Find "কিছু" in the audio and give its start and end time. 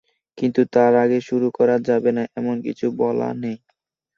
2.67-2.85